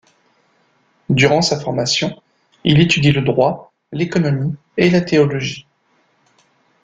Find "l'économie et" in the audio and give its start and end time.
3.91-4.89